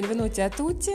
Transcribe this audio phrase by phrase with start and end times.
[0.00, 0.90] benvenuti a tutti.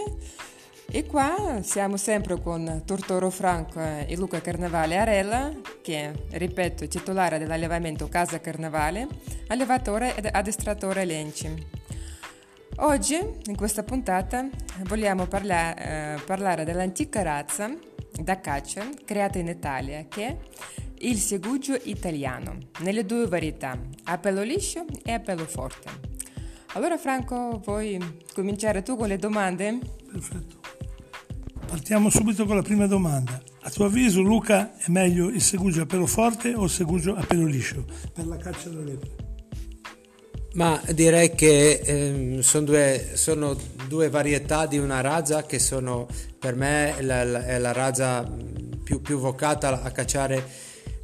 [0.91, 7.37] E qua siamo sempre con Tortoro Franco e Luca Carnevale Arella, che, ripeto, è titolare
[7.37, 9.07] dell'allevamento Casa Carnevale,
[9.47, 11.67] allevatore ed addestratore Lenci.
[12.79, 14.49] Oggi, in questa puntata,
[14.83, 17.73] vogliamo parla- eh, parlare dell'antica razza
[18.21, 20.37] da caccia creata in Italia, che è
[20.97, 26.08] il segugio italiano, nelle due varietà, a pelo liscio e a pelo forte.
[26.73, 27.99] Allora Franco, vuoi
[28.33, 29.79] cominciare tu con le domande?
[30.11, 30.57] Perfetto.
[31.65, 33.41] Partiamo subito con la prima domanda.
[33.61, 37.23] A tuo avviso, Luca, è meglio il segugio a pelo forte o il segugio a
[37.23, 39.09] pelo liscio per la caccia alla lepre?
[40.53, 43.57] Ma direi che ehm, sono, due, sono,
[43.87, 46.07] due, varietà di una razza che sono
[46.37, 48.27] per me la, la, è la razza
[48.83, 50.43] più, più vocata a cacciare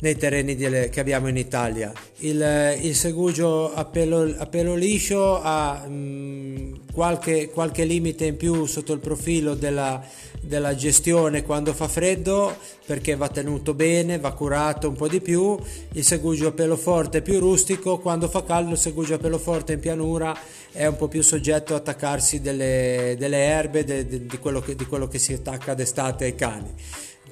[0.06, 1.92] nei terreni delle, che abbiamo in Italia.
[2.18, 8.66] Il, il segugio a pelo, a pelo, liscio ha mh, qualche, qualche, limite in più
[8.68, 10.04] sotto il profilo della,
[10.40, 15.58] della, gestione quando fa freddo perché va tenuto bene, va curato un po' di più.
[15.94, 19.40] Il segugio a pelo forte è più rustico, quando fa caldo il segugio a pelo
[19.40, 20.38] forte in pianura
[20.72, 24.76] è un po' più soggetto a attaccarsi delle, delle erbe, de, de, di, quello che,
[24.76, 26.74] di quello che si attacca d'estate ai cani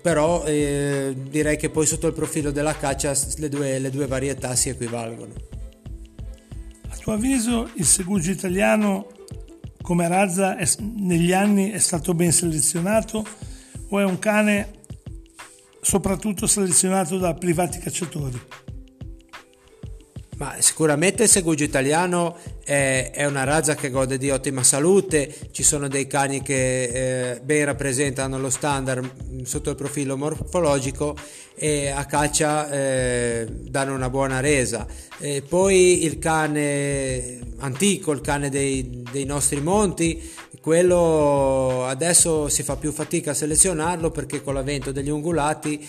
[0.04, 4.54] però eh, direi che poi sotto il profilo della caccia le due, le due varietà
[4.54, 5.34] si equivalgono.
[6.90, 9.08] A tuo avviso il segugio italiano
[9.82, 13.26] come razza è, negli anni è stato ben selezionato
[13.88, 14.82] o è un cane
[15.80, 18.42] soprattutto selezionato da privati cacciatori?
[20.36, 25.88] Ma sicuramente il segugio italiano è, una razza che gode di ottima salute, ci sono
[25.88, 31.16] dei cani che eh, ben rappresentano lo standard mm, sotto il profilo morfologico
[31.56, 34.88] e a caccia eh, danno una buona resa.
[35.20, 40.22] E poi il cane antico, il cane dei, dei nostri monti,
[40.64, 45.86] quello adesso si fa più fatica a selezionarlo perché con l'avvento degli ungulati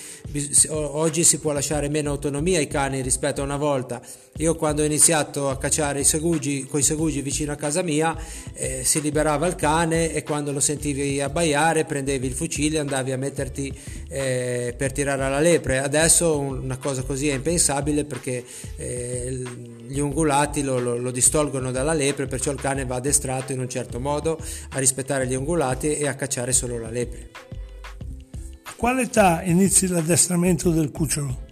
[0.70, 4.02] oggi si può lasciare meno autonomia ai cani rispetto a una volta.
[4.38, 8.16] Io quando ho iniziato a cacciare i segugi, con i segugi vicino a casa mia
[8.54, 13.12] eh, si liberava il cane e quando lo sentivi abbaiare prendevi il fucile e andavi
[13.12, 13.72] a metterti
[14.08, 15.78] eh, per tirare alla lepre.
[15.78, 19.40] Adesso una cosa così è impensabile perché eh,
[19.86, 23.68] gli ungulati lo, lo, lo distolgono dalla lepre perciò il cane va addestrato in un
[23.68, 24.36] certo modo
[24.70, 27.30] a rispettare gli ungulati e a cacciare solo la lepre.
[28.64, 31.43] A quale età inizi l'addestramento del cucciolo?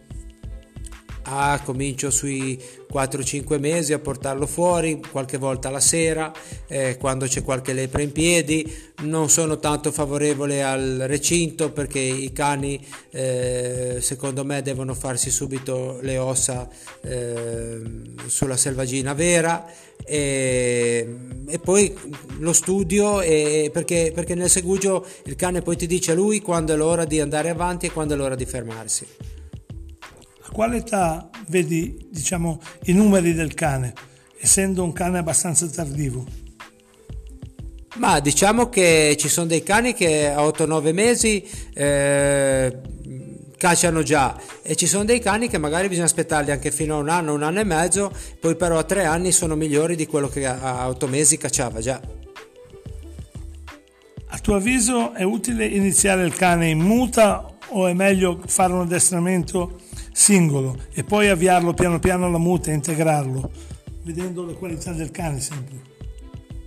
[1.34, 2.60] Ah, comincio sui
[2.92, 6.30] 4-5 mesi a portarlo fuori, qualche volta la sera,
[6.66, 8.70] eh, quando c'è qualche lepre in piedi.
[9.04, 16.00] Non sono tanto favorevole al recinto perché i cani, eh, secondo me, devono farsi subito
[16.02, 16.68] le ossa
[17.00, 17.80] eh,
[18.26, 19.64] sulla selvagina vera.
[20.04, 21.16] E,
[21.46, 21.96] e poi
[22.40, 26.74] lo studio e, perché, perché nel segugio il cane poi ti dice a lui quando
[26.74, 29.06] è l'ora di andare avanti e quando è l'ora di fermarsi
[30.52, 33.92] quale età vedi diciamo, i numeri del cane,
[34.38, 36.24] essendo un cane abbastanza tardivo?
[37.96, 42.78] Ma diciamo che ci sono dei cani che a 8-9 mesi eh,
[43.58, 47.08] cacciano già e ci sono dei cani che magari bisogna aspettarli anche fino a un
[47.08, 50.46] anno, un anno e mezzo, poi però a 3 anni sono migliori di quello che
[50.46, 52.00] a 8 mesi cacciava già.
[54.34, 58.80] A tuo avviso è utile iniziare il cane in muta o è meglio fare un
[58.80, 59.80] addestramento
[60.12, 63.50] singolo e poi avviarlo piano piano alla muta e integrarlo,
[64.04, 65.90] vedendo le qualità del cane sempre.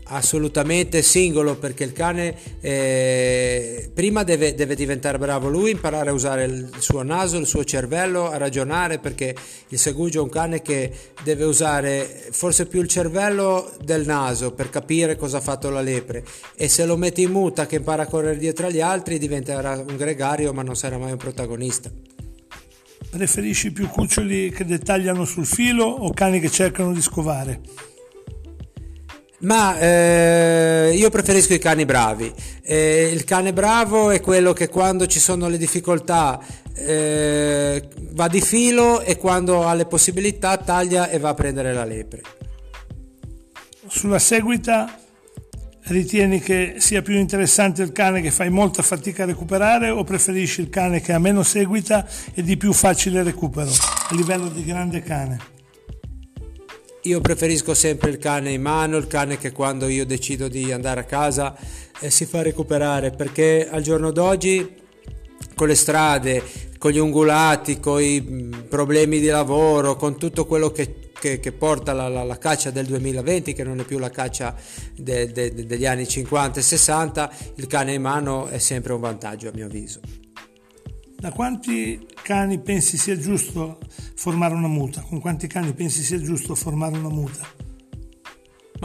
[0.07, 6.45] Assolutamente singolo perché il cane eh, prima deve, deve, diventare bravo lui, imparare a usare
[6.45, 9.35] il suo naso, il suo cervello, a ragionare perché
[9.69, 10.91] il segugio è un cane che
[11.23, 16.23] deve usare forse più il cervello del naso per capire cosa ha fatto la lepre
[16.55, 19.95] e se lo metti in muta che impara a correre dietro agli altri diventerà un
[19.97, 22.14] gregario ma non sarà mai un protagonista.
[23.15, 27.61] Preferisci più cuccioli che dettagliano sul filo o cani che cercano di scovare?
[29.39, 32.29] Ma eh, io preferisco i cani bravi.
[32.61, 36.41] Eh, il cane bravo è quello che quando ci sono le difficoltà
[36.73, 41.85] eh, va di filo e quando ha le possibilità taglia e va a prendere la
[41.85, 42.21] lepre.
[43.87, 44.93] Sulla seguita
[45.87, 50.61] Ritieni che sia più interessante il cane che fai molta fatica a recuperare o preferisci
[50.61, 55.03] il cane che ha meno seguita e di più facile recupero a livello di grande
[55.03, 55.39] cane?
[57.03, 61.01] Io preferisco sempre il cane in mano, il cane che quando io decido di andare
[61.01, 61.55] a casa
[61.99, 64.67] eh, si fa recuperare perché al giorno d'oggi
[65.53, 66.41] con le strade,
[66.79, 71.51] con gli ungulati, con i mm, problemi di lavoro, con tutto quello che che, che
[71.51, 74.55] porta la, la, la, caccia del 2020, che non è più la caccia
[74.95, 78.99] de, de, de, degli anni 50 e 60, il cane in mano è sempre un
[78.99, 79.99] vantaggio a mio avviso.
[81.17, 83.79] Da quanti cani pensi sia giusto
[84.13, 85.01] formare una muta?
[85.01, 87.64] Con quanti cani pensi sia giusto formare una muta?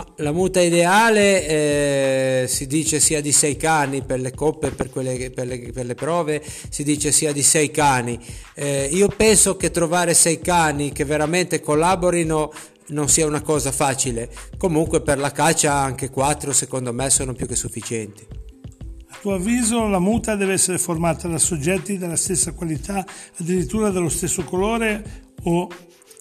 [0.01, 4.89] Ma la muta ideale eh, si dice sia di sei cani per le coppe, per,
[4.89, 8.19] quelle, per, le, per le prove, si dice sia di sei cani.
[8.55, 12.51] Eh, io penso che trovare sei cani che veramente collaborino
[12.89, 14.31] non sia una cosa facile.
[14.57, 18.27] Comunque per la caccia anche quattro secondo me sono più che sufficienti.
[19.11, 23.05] A tuo avviso la muta deve essere formata da soggetti della stessa qualità,
[23.39, 25.69] addirittura dello stesso colore o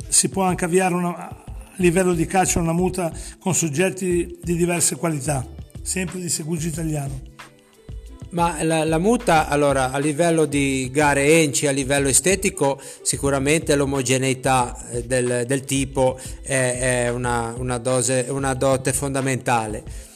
[0.09, 1.43] si può anche avviare una,
[1.79, 5.45] livello di caccia una muta con soggetti di diverse qualità,
[5.81, 7.27] sempre di Segugi italiano.
[8.31, 14.77] Ma la, la, muta, allora, a livello di gare enci, a livello estetico, sicuramente l'omogeneità
[14.91, 20.08] eh, del, del tipo è, è una, una, dose, una dote fondamentale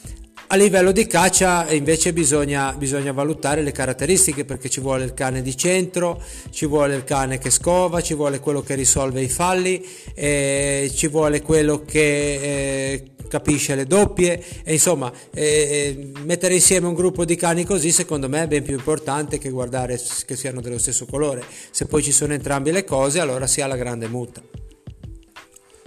[0.54, 5.42] a livello di caccia invece bisogna, bisogna, valutare le caratteristiche perché ci vuole il cane
[5.42, 9.84] di centro, ci vuole il cane che scova, ci vuole quello che risolve i falli,
[10.14, 16.94] eh, ci vuole quello che eh, capisce le doppie e insomma eh, mettere insieme un
[16.94, 20.78] gruppo di cani così secondo me è ben più importante che guardare che siano dello
[20.78, 21.42] stesso colore.
[21.72, 24.63] Se poi ci sono entrambe le cose allora si ha la grande muta.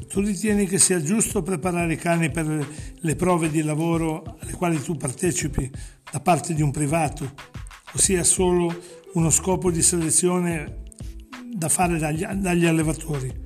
[0.07, 2.68] Tu ritieni che sia giusto preparare i cani per
[3.00, 5.69] le prove di lavoro alle quali tu partecipi
[6.09, 7.33] da parte di un privato,
[7.94, 8.74] o sia solo
[9.13, 10.83] uno scopo di selezione
[11.51, 13.45] da fare dagli, dagli allevatori?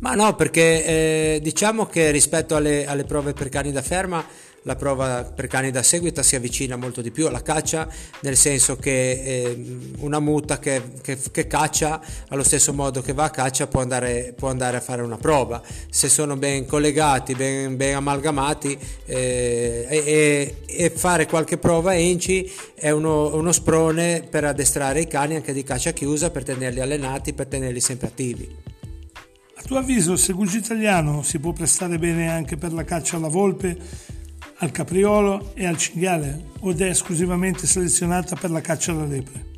[0.00, 4.24] Ma no, perché eh, diciamo che rispetto alle, alle prove per cani da ferma
[4.64, 7.88] la prova per cani da seguita si avvicina molto di più alla caccia,
[8.20, 13.24] nel senso che eh, una muta che, che, che, caccia allo stesso modo che va
[13.24, 15.62] a caccia può andare, può andare a fare una prova.
[15.90, 22.90] Se sono ben collegati, ben, ben amalgamati eh, e, e, fare qualche prova enci è
[22.90, 27.46] uno, uno sprone per addestrare i cani anche di caccia chiusa, per tenerli allenati, per
[27.48, 28.72] tenerli sempre attivi.
[29.56, 33.28] A tuo avviso il segugi italiano si può prestare bene anche per la caccia alla
[33.28, 34.12] volpe
[34.58, 39.52] al capriolo e al cinghiale o è esclusivamente selezionata per la caccia alla lepre?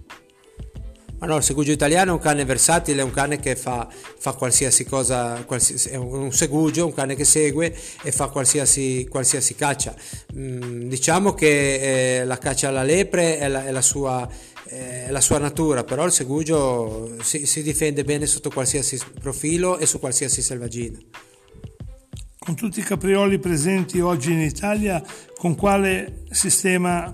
[1.18, 3.88] No, il segugio italiano è un cane versatile, è un cane che fa,
[4.18, 9.54] fa qualsiasi cosa, qualsiasi, è un segugio, un cane che segue e fa qualsiasi, qualsiasi
[9.54, 9.94] caccia.
[10.36, 14.28] Mm, diciamo che eh, la caccia alla lepre è la, è la, sua,
[14.66, 19.86] è la sua, natura, però il segugio si, si difende bene sotto qualsiasi profilo e
[19.86, 20.98] su qualsiasi selvaggina.
[22.46, 25.02] Con tutti i caprioli presenti oggi in Italia,
[25.36, 27.12] con quale sistema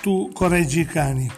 [0.00, 1.30] tu correggi i cani?